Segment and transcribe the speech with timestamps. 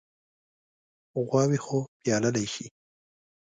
[1.27, 2.65] غواوې خو پيايلی شي.